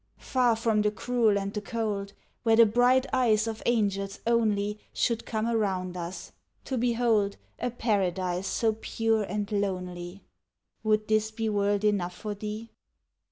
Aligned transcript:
Far 0.17 0.55
from 0.55 0.81
the 0.81 0.89
cruel 0.89 1.37
and 1.37 1.53
the 1.53 1.61
cold, 1.61 2.13
Where 2.41 2.55
the 2.55 2.65
bright 2.65 3.05
eyes 3.13 3.45
of 3.45 3.61
angels 3.67 4.19
only 4.25 4.79
Should 4.93 5.27
come 5.27 5.45
around 5.45 5.95
us, 5.95 6.31
to 6.65 6.75
behold 6.79 7.37
A 7.59 7.69
paradise 7.69 8.47
so 8.47 8.73
pure 8.81 9.21
and 9.21 9.51
lonely! 9.51 10.23
Would 10.81 11.07
this 11.07 11.29
be 11.29 11.49
world 11.49 11.83
enough 11.83 12.17
for 12.17 12.33
thee?" 12.33 12.71